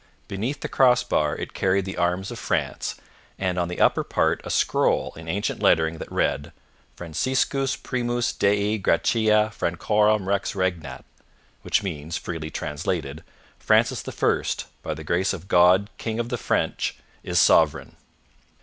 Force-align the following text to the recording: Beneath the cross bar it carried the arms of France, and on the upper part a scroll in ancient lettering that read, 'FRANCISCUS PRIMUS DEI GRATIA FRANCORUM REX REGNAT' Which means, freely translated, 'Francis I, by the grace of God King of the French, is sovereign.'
Beneath 0.27 0.61
the 0.61 0.67
cross 0.67 1.03
bar 1.03 1.35
it 1.37 1.53
carried 1.53 1.85
the 1.85 1.95
arms 1.95 2.31
of 2.31 2.39
France, 2.39 2.95
and 3.37 3.59
on 3.59 3.67
the 3.67 3.79
upper 3.79 4.03
part 4.03 4.41
a 4.43 4.49
scroll 4.49 5.13
in 5.15 5.27
ancient 5.27 5.61
lettering 5.61 5.99
that 5.99 6.11
read, 6.11 6.51
'FRANCISCUS 6.95 7.75
PRIMUS 7.75 8.33
DEI 8.33 8.79
GRATIA 8.79 9.51
FRANCORUM 9.51 10.27
REX 10.27 10.55
REGNAT' 10.55 11.05
Which 11.61 11.83
means, 11.83 12.17
freely 12.17 12.49
translated, 12.49 13.23
'Francis 13.59 14.03
I, 14.07 14.43
by 14.81 14.95
the 14.95 15.03
grace 15.03 15.33
of 15.33 15.47
God 15.47 15.91
King 15.99 16.19
of 16.19 16.29
the 16.29 16.37
French, 16.39 16.97
is 17.21 17.37
sovereign.' 17.37 17.95